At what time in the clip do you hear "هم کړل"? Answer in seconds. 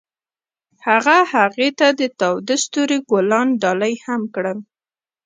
4.05-4.59